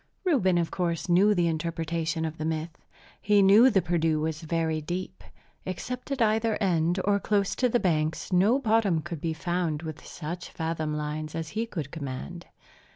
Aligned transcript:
Reuben, 0.23 0.57
of 0.57 0.71
course, 0.71 1.07
knew 1.07 1.35
the 1.35 1.45
interpretation 1.47 2.25
of 2.25 2.39
the 2.39 2.43
myth. 2.43 2.75
He 3.21 3.43
knew 3.43 3.69
the 3.69 3.83
Perdu 3.83 4.19
was 4.19 4.41
very 4.41 4.81
deep. 4.81 5.23
Except 5.63 6.09
at 6.09 6.23
either 6.23 6.57
end, 6.59 6.99
or 7.05 7.19
close 7.19 7.53
to 7.57 7.69
the 7.69 7.79
banks, 7.79 8.33
no 8.33 8.57
bottom 8.57 9.03
could 9.03 9.21
be 9.21 9.33
found 9.33 9.83
with 9.83 10.03
such 10.03 10.49
fathom 10.49 10.97
lines 10.97 11.35
as 11.35 11.49
he 11.49 11.67
could 11.67 11.91
command. 11.91 12.47